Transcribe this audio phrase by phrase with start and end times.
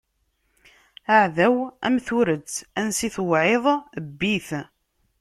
[1.15, 1.57] Aɛdaw
[1.87, 3.65] am turet, ansi tewɛiḍ
[4.09, 4.49] bbi-t.